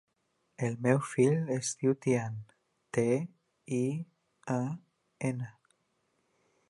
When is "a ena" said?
4.55-5.53